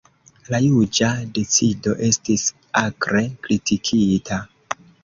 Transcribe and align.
La 0.53 0.59
juĝa 0.63 1.09
decido 1.35 1.95
estis 2.09 2.49
akre 2.85 3.25
kritikita. 3.47 4.43